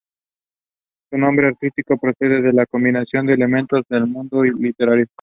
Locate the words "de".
2.41-2.53, 3.27-3.33